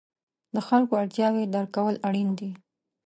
[0.53, 2.51] د خلکو اړتیاوې درک کول اړین دي.